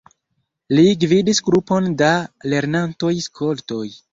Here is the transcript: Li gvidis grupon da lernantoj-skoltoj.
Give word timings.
Li 0.77 0.85
gvidis 1.03 1.43
grupon 1.49 1.91
da 2.01 2.09
lernantoj-skoltoj. 2.55 3.87